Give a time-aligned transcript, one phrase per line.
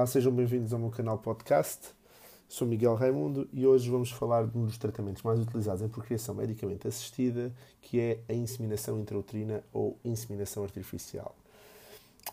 [0.00, 1.90] Olá, sejam bem-vindos ao meu canal podcast.
[2.48, 6.34] Sou Miguel Raimundo e hoje vamos falar de um dos tratamentos mais utilizados em procriação
[6.34, 11.36] medicamente assistida, que é a inseminação intrauterina ou inseminação artificial.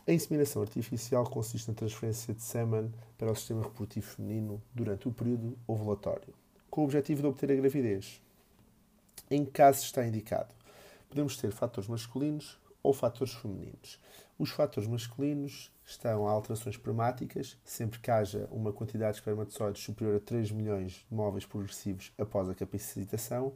[0.08, 5.12] A inseminação artificial consiste na transferência de sêmen para o sistema reprodutivo feminino durante o
[5.12, 6.34] período ovulatório,
[6.70, 8.22] com o objetivo de obter a gravidez.
[9.30, 10.56] Em que casos está indicado?
[11.10, 14.00] Podemos ter fatores masculinos ou fatores femininos.
[14.40, 20.18] Os fatores masculinos estão a alterações espermáticas, sempre que haja uma quantidade de espermatozoides superior
[20.18, 23.54] a 3 milhões de móveis progressivos após a capacitação,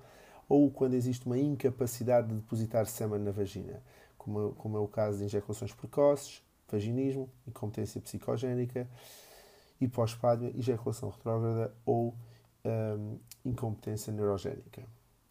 [0.49, 3.81] ou quando existe uma incapacidade de depositar sêmen na vagina,
[4.17, 8.87] como, como é o caso de injecções precoces, vaginismo, incompetência psicogénica,
[9.79, 12.15] hipospádmia, ejaculação retrógrada ou
[12.65, 14.83] hum, incompetência neurogénica.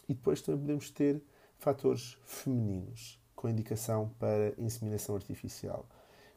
[0.09, 1.23] E depois também podemos ter
[1.59, 5.86] fatores femininos, com indicação para inseminação artificial,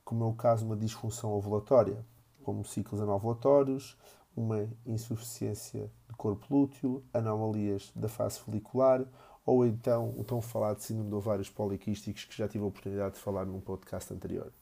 [0.06, 1.98] como é o caso de uma disfunção ovulatória,
[2.44, 3.98] como ciclos anovulatórios,
[4.34, 9.06] uma insuficiência do corpo lúteo, anomalias da fase folicular
[9.46, 13.20] ou então o tão falado síndrome de ovários poliquísticos que já tive a oportunidade de
[13.20, 14.54] falar num podcast anterior.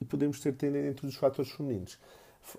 [0.00, 1.98] E podemos ter também entre os fatores femininos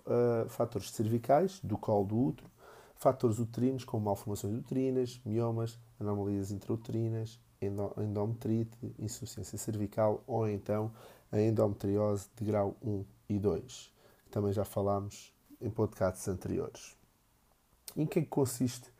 [0.06, 2.50] uh, fatores cervicais, do colo do útero,
[2.98, 10.92] fatores uterinos como malformações uterinas, miomas, anomalias intrauterinas, endometrite, insuficiência cervical ou então
[11.32, 13.92] a endometriose de grau 1 e 2,
[14.26, 16.96] que também já falámos em podcasts anteriores.
[17.96, 18.92] Em que é que consiste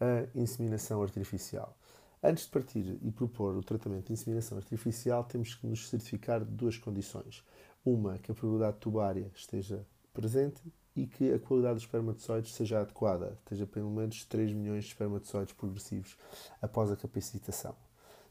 [0.00, 1.76] a inseminação artificial?
[2.22, 6.50] Antes de partir e propor o tratamento de inseminação artificial, temos que nos certificar de
[6.50, 7.44] duas condições.
[7.84, 10.60] Uma, que a probabilidade tubária esteja presente
[10.98, 15.54] e que a qualidade dos espermatozoides seja adequada, esteja pelo menos 3 milhões de espermatozoides
[15.54, 16.16] progressivos
[16.60, 17.76] após a capacitação.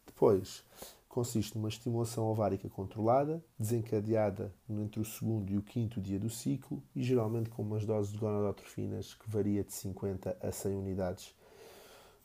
[0.05, 0.65] Depois,
[1.07, 6.83] consiste numa estimulação ovárica controlada, desencadeada entre o segundo e o quinto dia do ciclo
[6.93, 11.33] e geralmente com umas doses de gonadotrofinas que varia de 50 a 100 unidades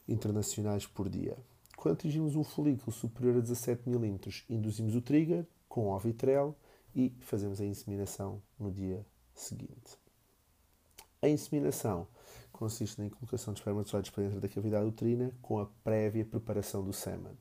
[0.09, 1.37] internacionais por dia.
[1.77, 4.19] Quando atingimos um folículo superior a 17 mm,
[4.51, 6.57] induzimos o trigger com ovitrel
[6.95, 10.02] e fazemos a inseminação no dia seguinte.
[11.23, 12.09] A inseminação
[12.51, 16.93] consiste na colocação de espermatozoides para dentro da cavidade uterina com a prévia preparação do
[16.93, 17.39] sêmen.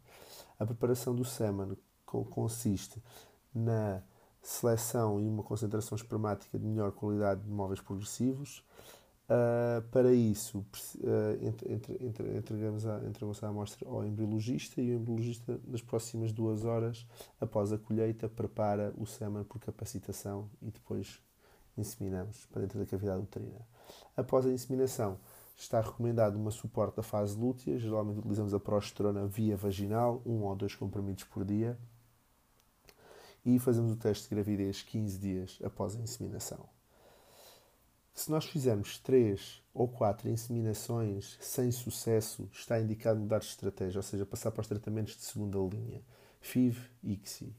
[0.59, 1.75] A preparação do sêmen
[2.05, 3.01] consiste
[3.51, 4.03] na
[4.39, 8.63] seleção e uma concentração espermática de melhor qualidade de móveis progressivos.
[9.25, 14.95] Uh, para isso, uh, entre, entre, entregamos a, entregamos a amostra ao embriologista e o
[14.99, 17.07] embriologista, nas próximas duas horas
[17.39, 21.19] após a colheita, prepara o sêmen por capacitação e depois
[21.77, 23.67] inseminamos para dentro da cavidade uterina.
[24.15, 25.17] Após a inseminação,
[25.61, 30.55] Está recomendado uma suporte da fase lútea, geralmente utilizamos a progesterona via vaginal, um ou
[30.55, 31.77] dois comprimidos por dia,
[33.45, 36.67] e fazemos o teste de gravidez 15 dias após a inseminação.
[38.11, 44.03] Se nós fizermos 3 ou 4 inseminações sem sucesso, está indicado mudar de estratégia, ou
[44.03, 46.01] seja, passar para os tratamentos de segunda linha,
[46.39, 47.55] FIV e ICSI.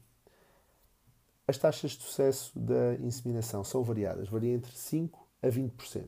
[1.47, 6.07] As taxas de sucesso da inseminação são variadas, varia entre 5 a 20%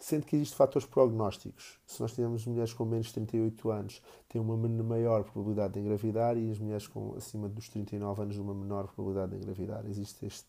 [0.00, 1.78] sendo que existem fatores prognósticos.
[1.86, 6.36] Se nós tivermos mulheres com menos de 38 anos, têm uma maior probabilidade de engravidar
[6.38, 9.86] e as mulheres com acima dos 39 anos, uma menor probabilidade de engravidar.
[9.86, 10.48] Existe este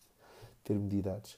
[0.64, 1.34] termo de idades.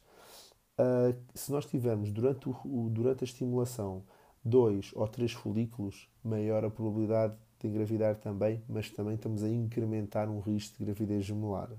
[0.78, 4.04] Uh, se nós tivermos durante, o, durante a estimulação
[4.44, 10.28] dois ou três folículos, maior a probabilidade de engravidar também, mas também estamos a incrementar
[10.28, 11.70] um risco de gravidez gemelar.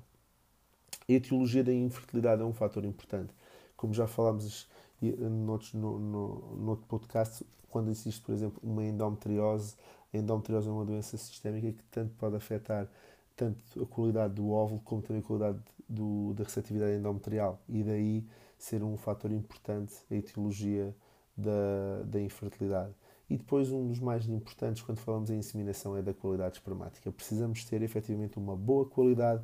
[1.07, 3.33] A etiologia da infertilidade é um fator importante.
[3.75, 4.67] Como já falámos
[5.01, 9.75] e, noutros, no, no, no outro podcast, quando existe, por exemplo, uma endometriose,
[10.13, 12.87] a endometriose é uma doença sistémica que tanto pode afetar
[13.35, 18.25] tanto a qualidade do óvulo como também a qualidade do, da receptividade endometrial e daí
[18.57, 20.95] ser um fator importante a etiologia
[21.35, 22.93] da, da infertilidade.
[23.29, 27.11] E depois um dos mais importantes quando falamos em inseminação é da qualidade espermática.
[27.11, 29.43] Precisamos ter efetivamente uma boa qualidade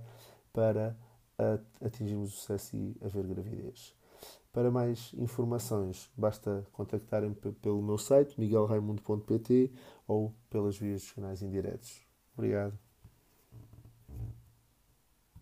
[0.54, 0.96] para
[1.82, 3.96] atingirmos o sucesso e haver gravidez.
[4.52, 9.72] Para mais informações, basta contactarem pelo meu site miguelraimundo.pt
[10.06, 12.06] ou pelas vias dos canais indiretos.
[12.36, 12.91] Obrigado.